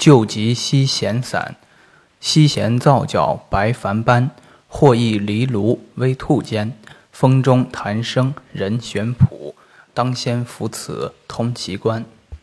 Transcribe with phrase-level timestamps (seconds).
[0.00, 1.56] 旧疾西弦散，
[2.20, 4.30] 西弦皂角白矾斑，
[4.66, 6.72] 或异离炉微兔间。
[7.12, 9.54] 风中弹声人悬谱，
[9.92, 12.06] 当先服此通其关。